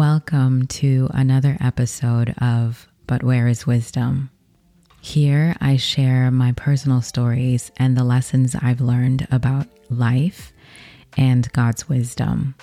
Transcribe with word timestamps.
Welcome 0.00 0.66
to 0.68 1.10
another 1.12 1.58
episode 1.60 2.34
of 2.38 2.88
But 3.06 3.22
Where 3.22 3.46
is 3.48 3.66
Wisdom? 3.66 4.30
Here 5.02 5.54
I 5.60 5.76
share 5.76 6.30
my 6.30 6.52
personal 6.52 7.02
stories 7.02 7.70
and 7.76 7.94
the 7.98 8.02
lessons 8.02 8.54
I've 8.54 8.80
learned 8.80 9.28
about 9.30 9.66
life 9.90 10.54
and 11.18 11.52
God's 11.52 11.86
wisdom. 11.86 12.54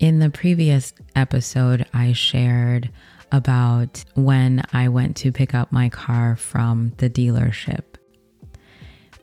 In 0.00 0.18
the 0.18 0.28
previous 0.28 0.92
episode, 1.16 1.86
I 1.94 2.12
shared 2.12 2.90
about 3.32 4.04
when 4.16 4.62
I 4.74 4.88
went 4.88 5.16
to 5.16 5.32
pick 5.32 5.54
up 5.54 5.72
my 5.72 5.88
car 5.88 6.36
from 6.36 6.92
the 6.98 7.08
dealership. 7.08 7.84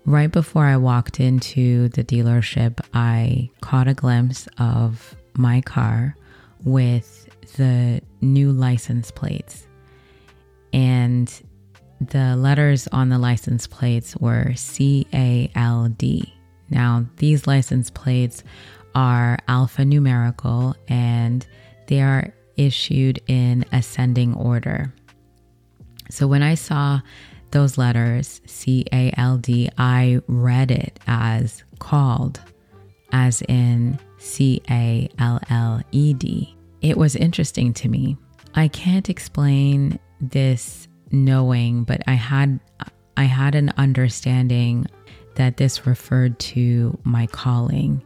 Right 0.08 0.32
before 0.32 0.66
I 0.66 0.78
walked 0.78 1.20
into 1.20 1.90
the 1.90 2.04
dealership, 2.04 2.80
I 2.96 3.52
caught 3.62 3.88
a 3.88 3.94
glimpse 3.94 4.48
of 4.58 5.16
my 5.38 5.62
car 5.62 6.16
with 6.64 7.28
the 7.58 8.02
new 8.22 8.52
license 8.52 9.12
plates. 9.12 9.68
And 10.74 11.32
the 12.02 12.36
letters 12.36 12.88
on 12.88 13.10
the 13.10 13.18
license 13.18 13.68
plates 13.68 14.16
were 14.18 14.54
C 14.56 15.08
A 15.14 15.50
L 15.56 15.88
D. 15.90 16.34
Now, 16.70 17.06
these 17.18 17.48
license 17.48 17.90
plates 17.90 18.44
are 18.94 19.38
alphanumerical 19.48 20.76
and 20.88 21.46
they 21.88 22.02
are 22.02 22.34
issued 22.58 23.22
in 23.28 23.66
ascending 23.72 24.34
order. 24.34 24.94
So 26.10 26.28
when 26.28 26.44
I 26.44 26.56
saw 26.56 27.02
those 27.52 27.78
letters, 27.78 28.42
C 28.46 28.86
A 28.92 29.14
L 29.18 29.38
D, 29.38 29.70
I 29.78 30.22
read 30.28 30.72
it 30.72 31.00
as 31.08 31.64
called, 31.80 32.42
as 33.12 33.42
in 33.44 34.00
C 34.18 34.62
A 34.70 35.10
L 35.20 35.40
L 35.50 35.82
E 35.92 36.14
D. 36.14 36.56
It 36.82 36.98
was 36.98 37.16
interesting 37.16 37.74
to 37.74 37.90
me. 37.90 38.18
I 38.54 38.68
can't 38.68 39.10
explain 39.10 40.00
this 40.22 40.88
knowing, 41.12 41.84
but 41.84 42.02
I 42.08 42.14
had 42.14 42.60
I 43.18 43.24
had 43.24 43.56
an 43.56 43.72
understanding 43.78 44.88
that 45.36 45.58
this 45.58 45.86
referred 45.86 46.40
to 46.40 46.98
my 47.04 47.28
calling. 47.28 48.02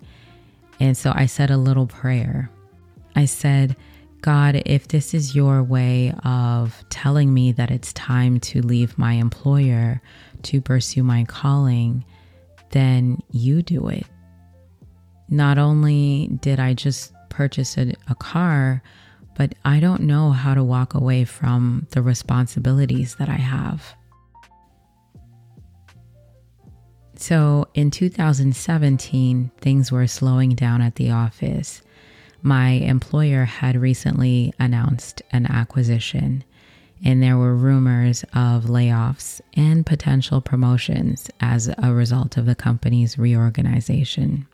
And 0.79 0.97
so 0.97 1.11
I 1.15 1.25
said 1.25 1.51
a 1.51 1.57
little 1.57 1.87
prayer. 1.87 2.49
I 3.15 3.25
said, 3.25 3.75
God, 4.21 4.61
if 4.65 4.87
this 4.87 5.13
is 5.13 5.35
your 5.35 5.63
way 5.63 6.13
of 6.23 6.83
telling 6.89 7.33
me 7.33 7.51
that 7.53 7.71
it's 7.71 7.93
time 7.93 8.39
to 8.41 8.61
leave 8.61 8.97
my 8.97 9.13
employer 9.13 10.01
to 10.43 10.61
pursue 10.61 11.03
my 11.03 11.23
calling, 11.25 12.03
then 12.71 13.21
you 13.31 13.61
do 13.61 13.87
it. 13.87 14.05
Not 15.29 15.57
only 15.57 16.29
did 16.41 16.59
I 16.59 16.73
just 16.73 17.13
purchase 17.29 17.77
a, 17.77 17.93
a 18.07 18.15
car, 18.15 18.81
but 19.35 19.55
I 19.63 19.79
don't 19.79 20.01
know 20.01 20.31
how 20.31 20.53
to 20.53 20.63
walk 20.63 20.93
away 20.93 21.23
from 21.23 21.87
the 21.91 22.01
responsibilities 22.01 23.15
that 23.15 23.29
I 23.29 23.35
have. 23.35 23.95
So 27.15 27.67
in 27.73 27.91
2017, 27.91 29.51
things 29.57 29.91
were 29.91 30.07
slowing 30.07 30.55
down 30.55 30.81
at 30.81 30.95
the 30.95 31.11
office. 31.11 31.81
My 32.41 32.69
employer 32.69 33.45
had 33.45 33.75
recently 33.75 34.53
announced 34.57 35.21
an 35.31 35.45
acquisition, 35.45 36.43
and 37.03 37.21
there 37.21 37.37
were 37.37 37.55
rumors 37.55 38.23
of 38.33 38.65
layoffs 38.65 39.41
and 39.53 39.85
potential 39.85 40.39
promotions 40.39 41.29
as 41.41 41.69
a 41.77 41.93
result 41.93 42.37
of 42.37 42.45
the 42.45 42.55
company's 42.55 43.17
reorganization. 43.17 44.47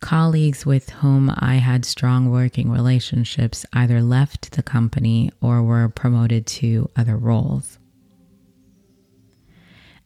Colleagues 0.00 0.64
with 0.64 0.90
whom 0.90 1.30
I 1.36 1.56
had 1.56 1.84
strong 1.84 2.30
working 2.30 2.70
relationships 2.70 3.66
either 3.72 4.00
left 4.00 4.52
the 4.52 4.62
company 4.62 5.30
or 5.42 5.62
were 5.62 5.88
promoted 5.88 6.46
to 6.46 6.90
other 6.96 7.16
roles. 7.16 7.78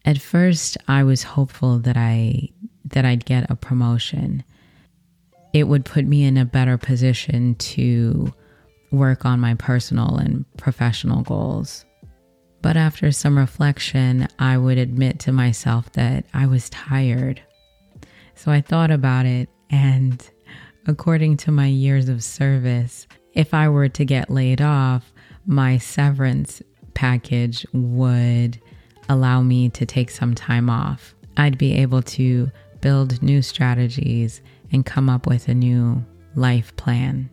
At 0.05 0.21
first, 0.21 0.77
I 0.89 1.05
was 1.05 1.23
hopeful 1.23 1.79
that 1.79 1.97
I 1.97 2.51
that 2.87 3.05
I'd 3.05 3.25
get 3.25 3.51
a 3.51 3.57
promotion. 3.57 4.45
It 5.53 5.69
would 5.69 5.85
put 5.85 6.05
me 6.05 6.25
in 6.25 6.37
a 6.37 6.45
better 6.45 6.77
position 6.77 7.55
to 7.55 8.35
work 8.91 9.25
on 9.25 9.41
my 9.41 9.55
personal 9.55 10.17
and 10.17 10.45
professional 10.57 11.23
goals. 11.23 11.85
But 12.61 12.77
after 12.77 13.13
some 13.13 13.39
reflection, 13.39 14.27
I 14.39 14.59
would 14.59 14.79
admit 14.79 15.21
to 15.21 15.33
myself 15.33 15.93
that 15.93 16.27
I 16.35 16.47
was 16.47 16.69
tired. 16.71 17.41
So 18.35 18.51
I 18.51 18.61
thought 18.61 18.91
about 18.91 19.27
it 19.27 19.49
and 19.71 20.31
according 20.87 21.37
to 21.39 21.51
my 21.51 21.67
years 21.67 22.09
of 22.09 22.23
service, 22.23 23.07
if 23.33 23.55
I 23.55 23.69
were 23.69 23.89
to 23.89 24.05
get 24.05 24.31
laid 24.31 24.61
off, 24.61 25.13
my 25.47 25.79
severance 25.79 26.63
package 26.95 27.67
would 27.73 28.61
allow 29.09 29.43
me 29.43 29.69
to 29.71 29.85
take 29.85 30.11
some 30.11 30.35
time 30.35 30.71
off. 30.71 31.15
I'd 31.37 31.59
be 31.59 31.75
able 31.75 32.03
to 32.03 32.51
build 32.81 33.23
new 33.23 33.43
strategies 33.43 34.41
and 34.73 34.87
come 34.87 35.11
up 35.11 35.27
with 35.27 35.49
a 35.49 35.55
new 35.55 36.05
life 36.35 36.75
plan. 36.77 37.31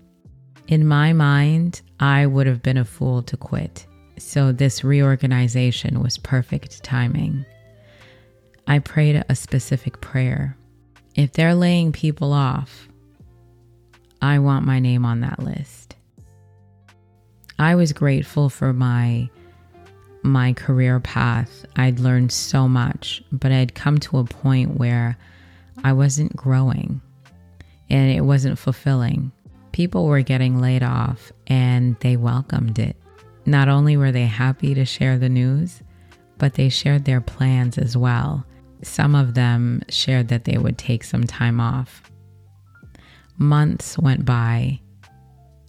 In 0.67 0.87
my 0.87 1.13
mind, 1.13 1.81
I 1.99 2.25
would 2.25 2.47
have 2.47 2.63
been 2.63 2.77
a 2.77 2.85
fool 2.85 3.21
to 3.23 3.37
quit. 3.37 3.85
So, 4.17 4.51
this 4.51 4.83
reorganization 4.83 6.01
was 6.01 6.17
perfect 6.17 6.83
timing. 6.83 7.45
I 8.67 8.79
prayed 8.79 9.23
a 9.27 9.35
specific 9.35 9.99
prayer 9.99 10.55
if 11.15 11.33
they're 11.33 11.55
laying 11.55 11.91
people 11.91 12.33
off, 12.33 12.87
I 14.21 14.39
want 14.39 14.65
my 14.65 14.79
name 14.79 15.05
on 15.05 15.21
that 15.21 15.39
list. 15.39 15.95
I 17.59 17.75
was 17.75 17.93
grateful 17.93 18.49
for 18.49 18.73
my 18.73 19.29
my 20.23 20.53
career 20.53 20.99
path. 20.99 21.65
I'd 21.75 21.99
learned 21.99 22.31
so 22.31 22.67
much, 22.67 23.23
but 23.31 23.51
I'd 23.51 23.73
come 23.73 23.97
to 23.99 24.19
a 24.19 24.23
point 24.23 24.77
where 24.77 25.17
I 25.83 25.93
wasn't 25.93 26.35
growing 26.35 27.01
and 27.89 28.11
it 28.11 28.21
wasn't 28.21 28.59
fulfilling. 28.59 29.31
People 29.71 30.05
were 30.05 30.21
getting 30.21 30.61
laid 30.61 30.83
off 30.83 31.31
and 31.47 31.95
they 32.01 32.17
welcomed 32.17 32.77
it. 32.77 32.95
Not 33.47 33.67
only 33.67 33.97
were 33.97 34.11
they 34.11 34.27
happy 34.27 34.75
to 34.75 34.85
share 34.85 35.17
the 35.17 35.29
news, 35.29 35.81
but 36.37 36.53
they 36.53 36.69
shared 36.69 37.05
their 37.05 37.21
plans 37.21 37.79
as 37.79 37.97
well 37.97 38.45
some 38.83 39.15
of 39.15 39.33
them 39.33 39.81
shared 39.89 40.27
that 40.29 40.45
they 40.45 40.57
would 40.57 40.77
take 40.77 41.03
some 41.03 41.23
time 41.23 41.59
off. 41.59 42.11
Months 43.37 43.97
went 43.97 44.25
by 44.25 44.79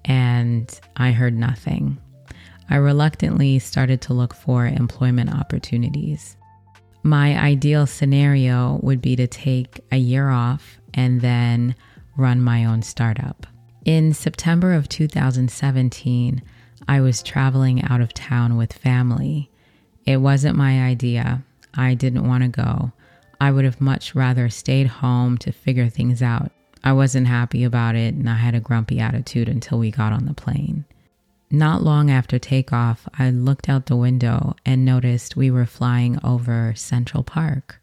and 0.05 0.81
I 0.97 1.13
heard 1.13 1.35
nothing. 1.35 1.99
I 2.69 2.77
reluctantly 2.77 3.59
started 3.59 4.01
to 4.03 4.15
look 4.15 4.35
for 4.35 4.67
employment 4.67 5.35
opportunities. 5.35 6.37
My 7.03 7.39
ideal 7.39 7.87
scenario 7.87 8.79
would 8.83 9.03
be 9.03 9.17
to 9.17 9.27
take 9.27 9.81
a 9.91 9.97
year 9.97 10.31
off 10.31 10.79
and 10.95 11.21
then 11.21 11.75
run 12.17 12.41
my 12.41 12.65
own 12.65 12.83
startup. 12.83 13.47
In 13.85 14.15
September 14.15 14.73
of 14.75 14.89
2017, 14.89 16.43
I 16.89 17.01
was 17.01 17.23
traveling 17.23 17.83
out 17.85 18.01
of 18.01 18.15
town 18.15 18.57
with 18.57 18.73
family. 18.73 19.51
It 20.07 20.19
wasn't 20.19 20.57
my 20.57 20.85
idea. 20.85 21.43
I 21.75 21.95
didn't 21.95 22.29
want 22.29 22.43
to 22.43 22.49
go, 22.49 22.93
I 23.43 23.51
would 23.51 23.65
have 23.65 23.81
much 23.81 24.15
rather 24.15 24.49
stayed 24.49 24.87
home 24.87 25.37
to 25.39 25.51
figure 25.51 25.89
things 25.89 26.23
out. 26.23 26.53
I 26.85 26.93
wasn't 26.93 27.27
happy 27.27 27.65
about 27.65 27.97
it 27.97 28.15
and 28.15 28.31
I 28.31 28.37
had 28.37 28.55
a 28.55 28.61
grumpy 28.61 29.01
attitude 29.01 29.49
until 29.49 29.81
we 29.81 29.91
got 29.91 30.13
on 30.13 30.27
the 30.27 30.33
plane. 30.33 30.85
Not 31.51 31.83
long 31.83 32.09
after 32.09 32.39
takeoff, 32.39 33.09
I 33.19 33.31
looked 33.31 33.69
out 33.69 33.87
the 33.87 33.97
window 33.97 34.55
and 34.65 34.85
noticed 34.85 35.35
we 35.35 35.51
were 35.51 35.67
flying 35.67 36.21
over 36.23 36.73
Central 36.77 37.25
Park. 37.25 37.83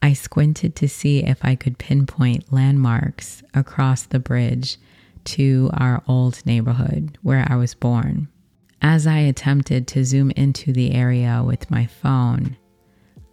I 0.00 0.14
squinted 0.14 0.74
to 0.76 0.88
see 0.88 1.22
if 1.22 1.44
I 1.44 1.54
could 1.54 1.76
pinpoint 1.76 2.50
landmarks 2.50 3.42
across 3.52 4.04
the 4.04 4.18
bridge 4.18 4.78
to 5.36 5.68
our 5.74 6.02
old 6.08 6.46
neighborhood 6.46 7.18
where 7.20 7.46
I 7.46 7.56
was 7.56 7.74
born. 7.74 8.28
As 8.80 9.06
I 9.06 9.18
attempted 9.18 9.86
to 9.88 10.04
zoom 10.06 10.30
into 10.30 10.72
the 10.72 10.92
area 10.92 11.42
with 11.44 11.70
my 11.70 11.84
phone, 11.84 12.56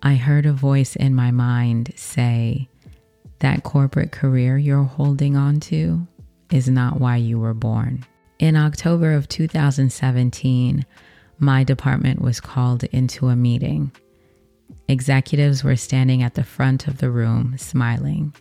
I 0.05 0.15
heard 0.15 0.45
a 0.45 0.51
voice 0.51 0.97
in 0.97 1.15
my 1.15 1.31
mind 1.31 1.93
say, 1.95 2.67
That 3.39 3.63
corporate 3.63 4.11
career 4.11 4.57
you're 4.57 4.83
holding 4.83 5.37
on 5.37 5.61
to 5.61 6.05
is 6.51 6.67
not 6.67 6.99
why 6.99 7.15
you 7.15 7.39
were 7.39 7.53
born. 7.53 8.05
In 8.37 8.57
October 8.57 9.13
of 9.13 9.29
2017, 9.29 10.85
my 11.39 11.63
department 11.63 12.21
was 12.21 12.41
called 12.41 12.83
into 12.85 13.29
a 13.29 13.35
meeting. 13.37 13.93
Executives 14.89 15.63
were 15.63 15.77
standing 15.77 16.21
at 16.21 16.33
the 16.33 16.43
front 16.43 16.85
of 16.89 16.97
the 16.97 17.09
room 17.09 17.57
smiling. 17.57 18.35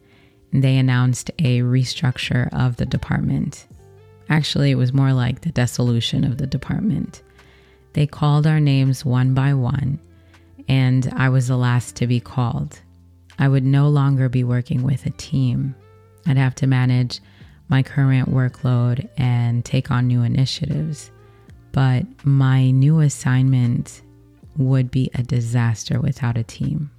They 0.53 0.77
announced 0.79 1.31
a 1.39 1.61
restructure 1.61 2.53
of 2.53 2.77
the 2.77 2.87
department. 2.87 3.69
Actually, 4.29 4.73
it 4.73 4.77
was 4.77 4.93
more 4.93 5.13
like 5.13 5.43
the 5.43 5.53
dissolution 5.53 6.25
of 6.25 6.39
the 6.39 6.47
department. 6.49 7.23
They 7.93 8.09
called 8.09 8.49
our 8.49 8.59
names 8.59 9.05
one 9.05 9.33
by 9.33 9.55
one 9.55 10.01
and 10.69 11.13
I 11.17 11.29
was 11.29 11.49
the 11.49 11.57
last 11.57 11.97
to 11.97 12.07
be 12.07 12.21
called. 12.21 12.81
I 13.39 13.49
would 13.49 13.65
no 13.65 13.89
longer 13.89 14.29
be 14.29 14.45
working 14.45 14.83
with 14.83 15.07
a 15.07 15.11
team. 15.11 15.75
I'd 16.27 16.37
have 16.37 16.55
to 16.57 16.67
manage 16.67 17.21
my 17.69 17.83
current 17.83 18.31
workload 18.31 19.09
and 19.17 19.65
take 19.65 19.91
on 19.91 20.07
new 20.07 20.23
initiatives. 20.23 21.11
But 21.73 22.05
my 22.25 22.71
new 22.71 23.01
assignment 23.01 24.03
would 24.57 24.91
be 24.91 25.11
a 25.15 25.23
disaster 25.23 26.01
without 26.01 26.37
a 26.37 26.43
team. 26.43 26.91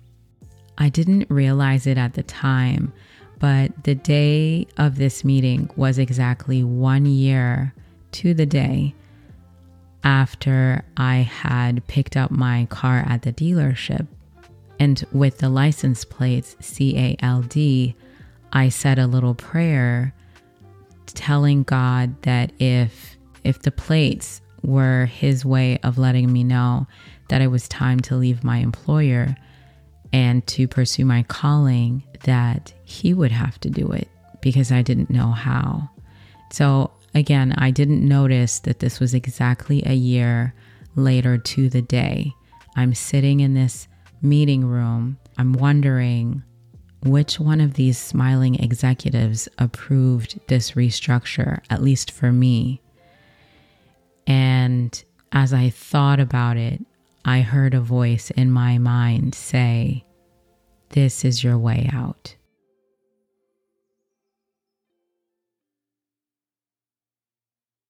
I 0.77 0.89
didn't 0.89 1.29
realize 1.29 1.85
it 1.85 1.97
at 1.97 2.15
the 2.15 2.23
time, 2.23 2.91
but 3.39 3.83
the 3.83 3.95
day 3.95 4.67
of 4.77 4.97
this 4.97 5.23
meeting 5.23 5.69
was 5.75 5.99
exactly 5.99 6.63
one 6.63 7.05
year 7.05 7.73
to 8.13 8.33
the 8.33 8.45
day 8.45 8.95
after 10.03 10.83
I 10.97 11.17
had 11.17 11.85
picked 11.87 12.17
up 12.17 12.31
my 12.31 12.65
car 12.69 13.03
at 13.07 13.21
the 13.21 13.33
dealership. 13.33 14.07
And 14.79 15.03
with 15.11 15.37
the 15.37 15.49
license 15.49 16.03
plates 16.03 16.55
CALD, 16.61 17.93
I 18.51 18.69
said 18.69 18.99
a 18.99 19.07
little 19.07 19.35
prayer 19.35 20.13
telling 21.07 21.63
God 21.63 22.21
that 22.23 22.51
if 22.59 23.17
if 23.43 23.59
the 23.59 23.71
plates 23.71 24.41
were 24.61 25.05
his 25.05 25.45
way 25.45 25.77
of 25.83 25.97
letting 25.97 26.31
me 26.31 26.43
know 26.43 26.87
that 27.29 27.41
it 27.41 27.47
was 27.47 27.67
time 27.67 27.99
to 27.99 28.15
leave 28.15 28.43
my 28.43 28.57
employer 28.57 29.35
and 30.13 30.45
to 30.47 30.67
pursue 30.67 31.05
my 31.05 31.23
calling, 31.23 32.03
that 32.23 32.73
he 32.83 33.13
would 33.13 33.31
have 33.31 33.59
to 33.61 33.69
do 33.69 33.91
it 33.91 34.07
because 34.41 34.71
I 34.71 34.81
didn't 34.81 35.09
know 35.09 35.31
how. 35.31 35.89
So, 36.51 36.91
again, 37.13 37.53
I 37.57 37.71
didn't 37.71 38.07
notice 38.07 38.59
that 38.59 38.79
this 38.79 38.99
was 38.99 39.13
exactly 39.13 39.83
a 39.85 39.93
year 39.93 40.53
later 40.95 41.37
to 41.37 41.69
the 41.69 41.81
day. 41.81 42.33
I'm 42.75 42.93
sitting 42.93 43.39
in 43.39 43.53
this 43.53 43.87
meeting 44.21 44.65
room. 44.65 45.17
I'm 45.37 45.53
wondering 45.53 46.43
which 47.05 47.39
one 47.39 47.59
of 47.59 47.73
these 47.73 47.97
smiling 47.97 48.55
executives 48.55 49.49
approved 49.57 50.39
this 50.47 50.71
restructure, 50.71 51.59
at 51.69 51.83
least 51.83 52.11
for 52.11 52.31
me. 52.31 52.81
And 54.25 55.03
as 55.31 55.53
I 55.53 55.69
thought 55.69 56.19
about 56.19 56.57
it, 56.57 56.81
I 57.25 57.41
heard 57.41 57.73
a 57.73 57.81
voice 57.81 58.31
in 58.31 58.51
my 58.51 58.77
mind 58.77 59.35
say, 59.35 60.05
This 60.89 61.25
is 61.25 61.43
your 61.43 61.57
way 61.57 61.89
out. 61.91 62.35